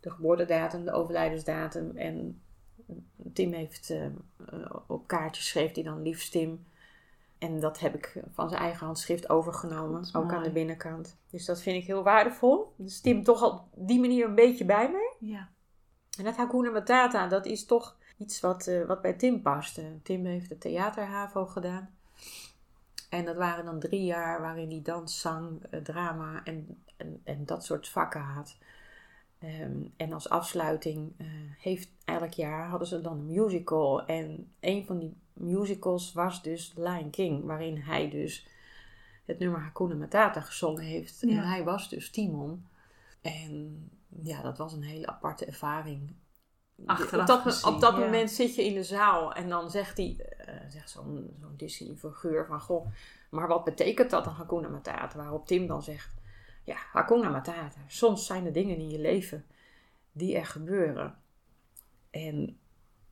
[0.00, 1.96] de geboortedatum, de overlijdensdatum.
[1.96, 2.42] En
[3.32, 4.06] Tim heeft eh,
[4.86, 6.64] op kaartjes schreef hij dan liefst Tim.
[7.38, 10.08] En dat heb ik van zijn eigen handschrift overgenomen.
[10.12, 10.36] Ook mooi.
[10.36, 11.16] aan de binnenkant.
[11.30, 12.72] Dus dat vind ik heel waardevol.
[12.76, 15.14] Dus Tim toch op die manier een beetje bij me.
[15.18, 15.48] Ja.
[16.20, 19.78] En dat Hakuna Matata, dat is toch iets wat, eh, wat bij Tim past.
[19.78, 21.90] Eh, Tim heeft de theaterhavo gedaan.
[23.10, 27.46] En dat waren dan drie jaar waarin hij dans, zang, eh, drama en, en, en
[27.46, 28.56] dat soort vakken had.
[29.38, 31.26] Ehm, en als afsluiting eh,
[31.58, 34.06] heeft elk jaar hadden ze dan een musical.
[34.06, 38.46] En een van die musicals was dus Lion King, waarin hij dus
[39.24, 41.20] het nummer Hakuna Matata gezongen heeft.
[41.20, 41.28] Ja.
[41.28, 42.66] En hij was dus Timon.
[43.20, 43.90] En
[44.22, 46.14] ja, dat was een hele aparte ervaring.
[46.86, 47.98] Achteraf op dat, gezien, op dat ja.
[47.98, 52.46] moment zit je in de zaal en dan zegt hij, eh, zegt zo'n zo'n Disney-figuur
[52.46, 52.86] van, goh,
[53.30, 55.18] maar wat betekent dat dan Hakuna Matata?
[55.18, 56.14] Waarop Tim dan zegt,
[56.64, 57.80] ja, Hakuna Matata.
[57.86, 59.44] Soms zijn er dingen in je leven
[60.12, 61.14] die er gebeuren.
[62.10, 62.58] En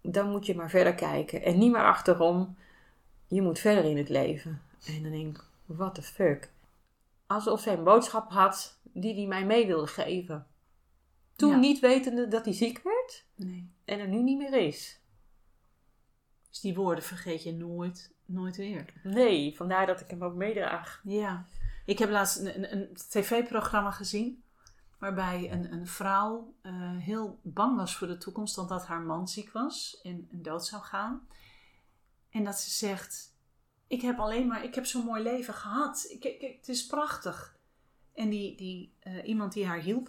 [0.02, 2.56] dan moet je maar verder kijken en niet meer achterom.
[3.26, 4.62] Je moet verder in het leven.
[4.86, 6.50] En dan denk ik, what the fuck.
[7.26, 10.46] Alsof hij een boodschap had die hij mij mee wilde geven.
[11.38, 11.56] Toen Ja.
[11.56, 13.70] niet wetende dat hij ziek werd Nee.
[13.84, 15.00] en er nu niet meer is.
[16.48, 18.92] Dus die woorden vergeet je nooit, nooit weer.
[19.02, 21.00] Nee, vandaar dat ik hem ook meedraag.
[21.04, 21.46] Ja.
[21.84, 24.42] Ik heb laatst een, een, een tv-programma gezien.
[24.98, 28.58] Waarbij een, een vrouw eh, heel bang was voor de toekomst.
[28.58, 31.28] Omdat haar man ziek was en, en dood zou gaan.
[32.30, 33.34] En dat ze zegt:
[33.86, 36.06] Ik heb alleen maar, ik heb zo'n mooi leven gehad.
[36.10, 37.56] Ik, ik, ik- het is prachtig.
[38.14, 40.08] En die, die, eh, iemand die haar hielp,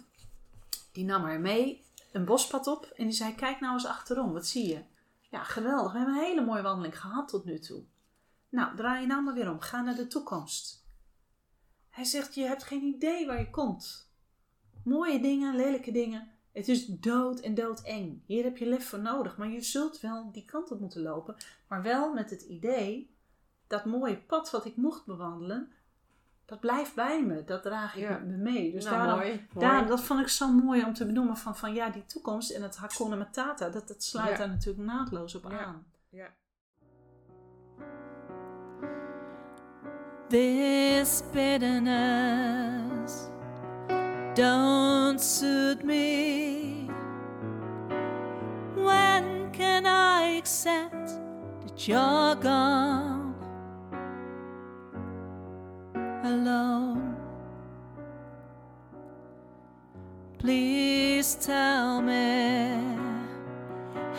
[0.92, 2.84] die nam haar mee een bospad op.
[2.84, 4.82] En die zei: Kijk nou eens achterom, wat zie je?
[5.30, 5.92] Ja, geweldig.
[5.92, 7.82] We hebben een hele mooie wandeling gehad tot nu toe.
[8.48, 9.60] Nou, draai je nou maar weer om.
[9.60, 10.88] Ga naar de toekomst.
[11.90, 14.12] Hij zegt, je hebt geen idee waar je komt.
[14.84, 16.28] Mooie dingen, lelijke dingen.
[16.52, 18.22] Het is dood en doodeng.
[18.26, 19.36] Hier heb je lef voor nodig.
[19.36, 21.36] Maar je zult wel die kant op moeten lopen.
[21.68, 23.14] Maar wel met het idee,
[23.66, 25.72] dat mooie pad wat ik mocht bewandelen,
[26.50, 27.44] dat blijft bij me.
[27.44, 28.10] Dat draag ik Ja.
[28.10, 28.72] met me mee.
[28.72, 29.66] Dus Nou, daarom, mooi, mooi.
[29.68, 32.62] daar, dat vond ik zo mooi om te benoemen van, van ja, die toekomst en
[32.62, 34.36] het Hakuna Matata, dat, dat sluit Ja.
[34.36, 35.58] daar natuurlijk naadloos op Ja.
[35.58, 35.84] aan.
[36.08, 36.26] Ja.
[40.28, 43.28] This bitterness
[44.34, 46.86] don't suit me.
[48.74, 51.18] When can I accept
[51.66, 53.19] that you're gone
[61.30, 62.74] Please tell me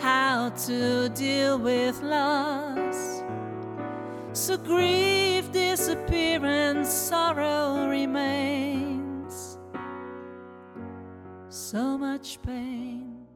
[0.00, 3.22] how to deal with loss.
[4.32, 9.58] So grief disappearance, sorrow remains.
[11.50, 13.26] So much pain.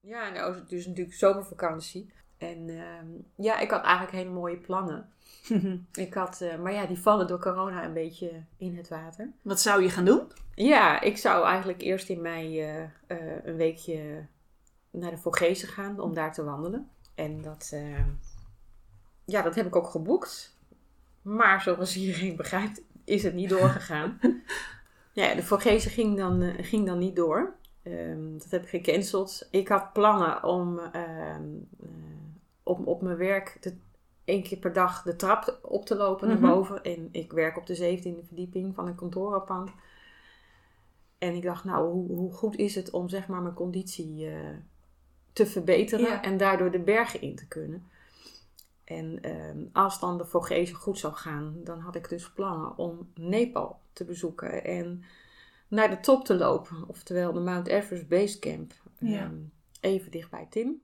[0.00, 2.12] Ja, nou er is het dus natuurlijk zomervakantie.
[2.38, 5.08] En ehm, ja, ik had eigenlijk hele mooie plannen.
[5.92, 9.30] Ik had, eh, maar ja, die vallen door corona een beetje in het water.
[9.42, 10.22] Wat zou je gaan doen?
[10.54, 14.26] Ja, ik zou eigenlijk eerst in mei eh, eh, een weekje
[14.90, 16.88] naar de Vogezen gaan om daar te wandelen.
[17.14, 17.72] En dat,
[19.24, 20.56] ja, dat heb ik ook geboekt.
[21.22, 24.20] Maar zoals iedereen begrijpt, is het niet doorgegaan.
[25.12, 27.56] ja, de Vogezen ging dan, ging dan niet door.
[27.82, 29.48] Ehm, dat heb ik gecanceld.
[29.50, 31.44] Ik had plannen om ehm,
[32.68, 33.76] eh, op, mijn werk de,
[34.24, 36.40] één keer per dag de trap op te lopen Mhm.
[36.40, 36.82] naar boven.
[36.82, 39.70] En ik werk op de 17e verdieping van een kantorenpand.
[41.18, 44.34] En ik dacht, nou, hoe, hoe goed is het om zeg maar mijn conditie eh,
[45.32, 46.22] te verbeteren Ja.
[46.22, 47.86] en daardoor de bergen in te kunnen.
[48.84, 53.10] En ehm, als dan de Vogezen goed zou gaan, dan had ik dus plannen om
[53.14, 55.02] Nepal te bezoeken en
[55.68, 56.88] naar de top te lopen.
[56.88, 58.72] Oftewel de Mount Everest Base Camp.
[58.98, 59.22] Ja.
[59.24, 59.34] Ehm,
[59.80, 60.82] even dicht bij Tim.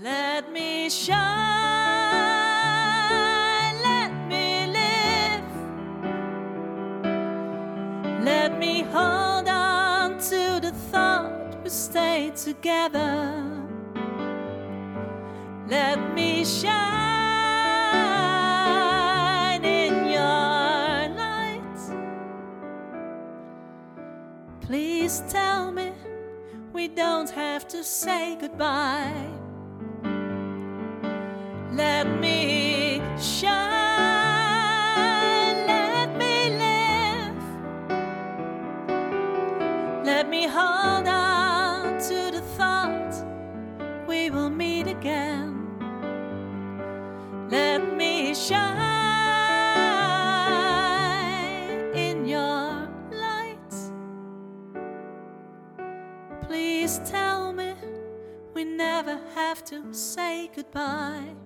[0.00, 1.14] Let me shine,
[3.80, 5.44] let me live.
[8.24, 13.40] Let me hold on to the thought we stay together.
[15.68, 16.74] Let me shine
[19.64, 21.78] in your light.
[24.60, 25.92] Please tell me
[26.72, 29.43] we don't have to say goodbye.
[56.42, 57.74] Please tell me
[58.54, 61.43] we never have to say goodbye.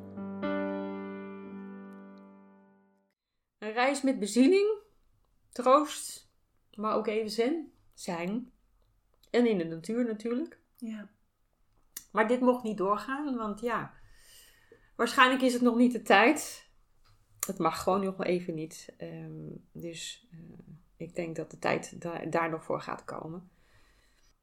[3.68, 4.78] Een reis met bezieling,
[5.52, 6.31] troost,
[6.74, 7.72] maar ook even zen.
[7.94, 8.52] zijn.
[9.31, 10.59] En in de natuur natuurlijk.
[10.76, 11.09] Ja.
[12.12, 13.94] Maar dit mocht niet doorgaan, want ja,
[14.96, 16.68] waarschijnlijk is het nog niet de tijd.
[17.46, 18.94] Het mag gewoon nog even niet.
[18.96, 20.38] Ehm, dus eh,
[20.96, 23.50] ik denk dat de tijd daar, daar nog voor gaat komen.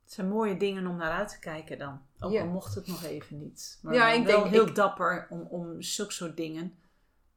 [0.04, 2.02] Het zijn mooie dingen om naar uit te kijken dan.
[2.20, 2.42] Ook Ja.
[2.42, 3.80] al mocht het nog even niet.
[3.82, 6.78] Maar Ja, ja, ik wel denk- heel ik- dapper om, om zulke soort dingen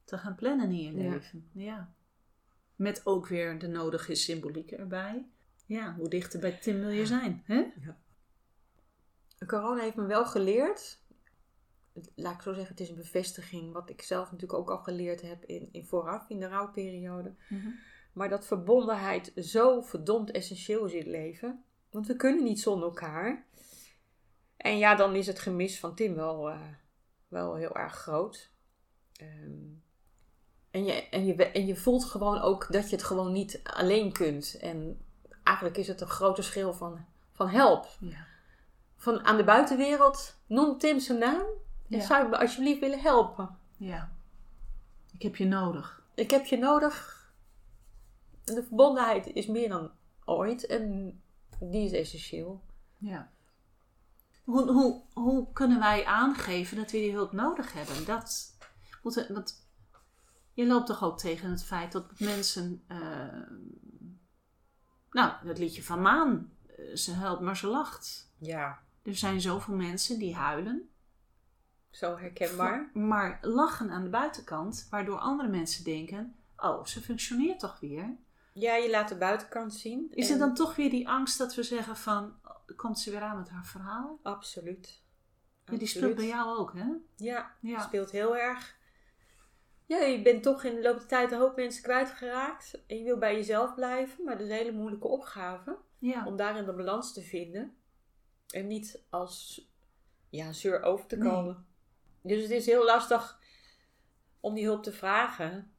[0.08, 1.10] te gaan plannen in je Ja.
[1.10, 1.48] leven.
[1.52, 1.92] Ja.
[2.76, 5.26] Met ook weer de nodige symboliek erbij.
[5.66, 7.42] Ja, hoe dichter bij Tim wil je zijn?
[7.44, 7.64] Hè?
[9.46, 10.98] Corona heeft me wel geleerd.
[12.14, 15.22] Laat ik zo zeggen, het is een bevestiging wat ik zelf natuurlijk ook al geleerd
[15.22, 17.34] heb in, in vooraf, in de rouwperiode.
[17.48, 17.68] Mhm.
[18.12, 21.64] Maar dat verbondenheid zo verdomd essentieel is in het leven.
[21.90, 23.46] Want we kunnen niet zonder elkaar.
[24.56, 26.60] En ja, dan is het gemis van Tim wel, eh,
[27.28, 28.50] wel heel erg groot.
[29.16, 29.60] Ehm,
[30.78, 34.12] en, je, en, je, en je voelt gewoon ook dat je het gewoon niet alleen
[34.12, 34.56] kunt.
[34.60, 35.00] En
[35.44, 37.86] eigenlijk is het een grote schil van, van help.
[38.00, 38.26] Ja.
[38.96, 41.46] Van aan de buitenwereld, noem Tim zijn naam.
[41.90, 42.00] En Ja.
[42.06, 43.56] zou je me alsjeblieft willen helpen?
[43.76, 44.16] ja.
[45.12, 46.02] Ik heb je nodig.
[46.14, 47.30] Ik heb je nodig.
[48.44, 49.90] En de verbondenheid is meer dan
[50.24, 50.66] ooit.
[50.66, 51.20] En
[51.60, 52.60] die is essentieel.
[52.98, 53.30] Ja.
[54.44, 58.04] Hoe, hoe, hoe kunnen wij aangeven dat we die hulp nodig hebben?
[58.04, 58.56] Dat,
[59.02, 59.67] want
[60.62, 62.82] je loopt toch ook tegen het feit dat mensen.
[62.86, 62.98] eh,
[65.10, 66.52] nou, het liedje van Maan.
[66.76, 68.32] eh, Ze helpt, maar ze lacht.
[68.38, 70.88] Ja, Er zijn zoveel mensen die huilen,
[71.90, 72.90] zo herkenbaar.
[72.94, 78.16] maar lachen aan de buitenkant, waardoor andere mensen denken: oh, ze functioneert toch weer?
[78.52, 80.10] Ja, je laat de buitenkant zien.
[80.14, 83.10] Is En- het dan toch weer die angst dat we zeggen: van, oh, komt ze
[83.10, 84.18] weer aan met haar verhaal?
[84.22, 85.02] Absoluut.
[85.64, 86.86] Ja, die speelt bij jou ook, hè?
[87.16, 87.80] Ja, Ja.
[87.80, 88.76] speelt heel erg.
[89.88, 92.82] Ja, je bent toch in de loop der tijd een hoop mensen kwijtgeraakt.
[92.86, 94.24] En je wil bij jezelf blijven.
[94.24, 95.76] Maar dat is een hele moeilijke opgave.
[95.98, 96.26] Ja.
[96.26, 97.76] Om daarin de balans te vinden.
[98.48, 99.66] En niet als
[100.28, 101.28] ja, zeur over te Nee.
[101.30, 101.66] komen.
[102.22, 103.40] Dus het is heel lastig
[104.40, 105.72] om die hulp te vragen.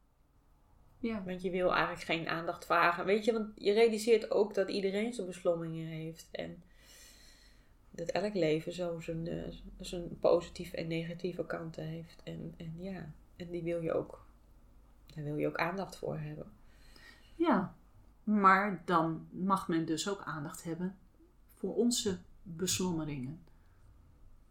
[0.98, 1.22] ja.
[1.24, 3.04] Want je wil eigenlijk geen aandacht vragen.
[3.04, 6.28] Weet je, want je realiseert ook dat iedereen zijn beslommeringen heeft.
[6.30, 6.62] En
[7.90, 12.20] dat elk leven zo zijn, eh, zijn positieve en negatieve kanten heeft.
[12.24, 14.24] En, en ja, en die wil je ook,
[15.14, 16.46] daar wil je ook aandacht voor hebben.
[17.34, 17.74] Ja,
[18.24, 20.98] maar dan mag men dus ook aandacht hebben
[21.54, 23.40] voor onze beslommeringen.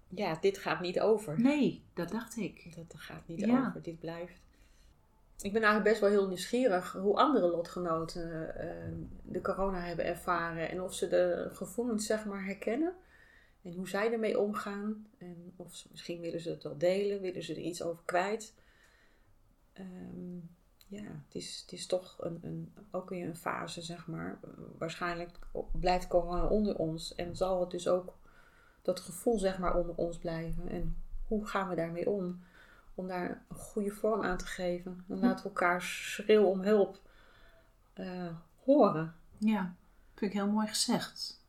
[0.07, 1.41] Ja, dit gaat niet over.
[1.41, 2.75] Nee, dat dacht ik.
[2.75, 3.67] Dat gaat niet Ja.
[3.67, 4.41] over, dit blijft.
[5.41, 10.69] Ik ben eigenlijk best wel heel nieuwsgierig hoe andere lotgenoten eh, de corona hebben ervaren.
[10.69, 12.93] En of ze de gevoelens zeg maar herkennen.
[13.61, 15.07] En hoe zij ermee omgaan.
[15.17, 18.53] En of ze, misschien willen ze het wel delen, willen ze er iets over kwijt.
[19.79, 20.37] Ehm,
[20.87, 24.39] ja, het is, het is toch een, een, ook weer een fase, zeg maar.
[24.77, 25.39] Waarschijnlijk
[25.71, 27.15] blijft corona onder ons.
[27.15, 28.13] En zal het dus ook
[28.81, 30.69] dat gevoel, zeg maar, onder ons blijven.
[30.69, 32.43] En hoe gaan we daarmee om?
[32.95, 35.03] Om daar een goede vorm aan te geven.
[35.07, 36.99] Dan laten we elkaar schreeuw om hulp
[37.93, 39.15] eh, horen.
[39.37, 39.75] Ja,
[40.15, 41.43] vind ik heel mooi gezegd.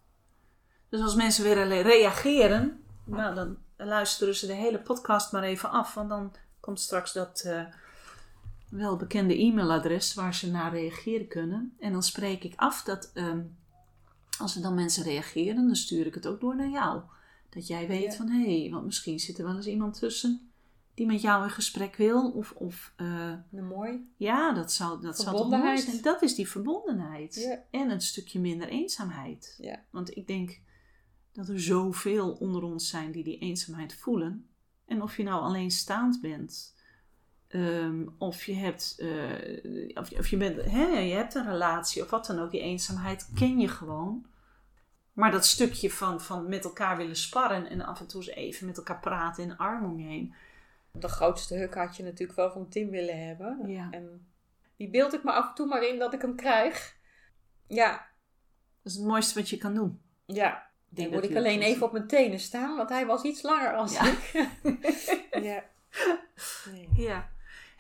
[0.89, 5.71] Dus als mensen weer alleen reageren, nou, dan luisteren ze de hele podcast maar even
[5.71, 5.95] af.
[5.95, 7.65] Want dan komt straks dat eh
[8.71, 11.75] welbekende e-mailadres waar ze naar reageren kunnen.
[11.79, 13.43] En dan spreek ik af dat ehm,
[14.39, 17.03] als er dan mensen reageren, dan stuur ik het ook door naar jou.
[17.49, 18.13] Dat jij weet Ja.
[18.13, 20.51] van hé, hey, want misschien zit er wel eens iemand tussen
[20.95, 22.31] die met jou in gesprek wil.
[22.31, 23.07] Of, of eh,
[23.51, 24.13] Nou, mooi.
[24.17, 25.81] ja, dat zou, dat zou toch mooi Verbondenheid.
[25.81, 26.03] zijn.
[26.03, 27.35] Dat is die verbondenheid.
[27.35, 27.65] Ja.
[27.81, 29.59] En een stukje minder eenzaamheid.
[29.63, 29.85] Ja.
[29.91, 30.61] Want ik denk
[31.33, 34.49] dat er zoveel onder ons zijn die die eenzaamheid voelen.
[34.87, 36.75] En of je nou alleenstaand bent,
[37.51, 42.11] ehm, of je hebt, eh, of, of je bent, hè, je hebt een relatie of
[42.11, 44.27] wat dan ook, die eenzaamheid ken je gewoon.
[45.13, 48.67] Maar dat stukje van, van met elkaar willen sparren en af en toe eens even
[48.67, 50.35] met elkaar praten en een arm om je heen.
[50.93, 53.69] De grootste huk had je natuurlijk wel van Tim willen hebben.
[53.69, 53.89] Ja.
[53.91, 54.27] En
[54.77, 56.97] die beeld ik me af en toe maar in dat ik hem krijg.
[57.67, 57.91] Ja,
[58.83, 60.01] Dat is het mooiste wat je kan doen.
[60.27, 60.69] ja.
[60.95, 63.75] Ik Dan moet ik alleen even op mijn tenen staan, want hij was iets langer
[63.75, 64.07] als Ja.
[64.11, 64.33] ik.
[65.51, 65.65] ja.
[66.73, 66.89] Nee.
[67.07, 67.29] Ja.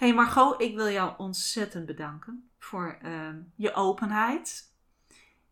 [0.00, 4.74] Hey Margot, ik wil jou ontzettend bedanken voor ehm, je openheid.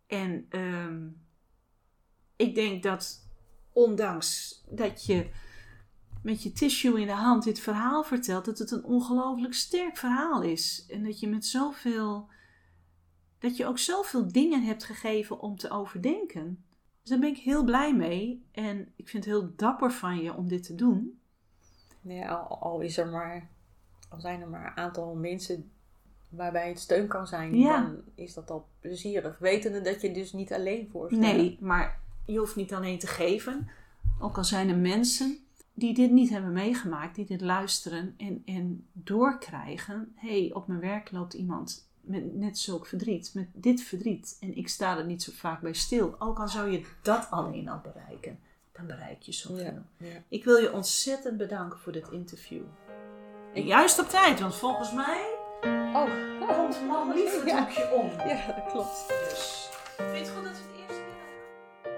[0.06, 1.08] En ehm,
[2.36, 3.28] ik denk dat
[3.72, 5.30] ondanks dat je
[6.22, 10.42] met je tissue in de hand dit verhaal vertelt, dat het een ongelooflijk sterk verhaal
[10.42, 10.86] is.
[10.88, 12.28] En dat je met zoveel,
[13.38, 16.64] dat je ook zoveel dingen hebt gegeven om te overdenken.
[17.00, 18.48] Dus daar ben ik heel blij mee.
[18.52, 21.20] En ik vind het heel dapper van je om dit te doen.
[22.28, 23.56] Al, al is er maar,
[24.08, 25.70] al zijn er maar een aantal mensen
[26.28, 27.80] waarbij het steun kan zijn, Ja.
[27.82, 29.38] dan is dat al plezierig.
[29.38, 31.20] Wetende dat je dus niet alleen voor staat.
[31.20, 33.68] Nee, maar je hoeft niet alleen te geven.
[34.20, 35.38] Ook al zijn er mensen
[35.74, 40.12] die dit niet hebben meegemaakt, die dit luisteren en, en doorkrijgen.
[40.14, 44.36] Hé, hey, op mijn werk loopt iemand met net zulk verdriet, met dit verdriet.
[44.40, 46.14] En ik sta er niet zo vaak bij stil.
[46.18, 48.38] Ook al zou je dat alleen al bereiken,
[48.72, 49.64] dan bereik je zoveel.
[49.64, 50.22] Ja, ja.
[50.28, 52.62] Ik wil je ontzettend bedanken voor dit interview.
[53.54, 55.36] En juist op tijd, want volgens mij
[55.94, 56.10] Oh,
[56.56, 57.56] komt man lief het Ja.
[57.58, 58.10] hoekje om.
[58.28, 59.08] ja, dat klopt.
[59.28, 61.92] Dus, vind je het goed dat we het eerst keer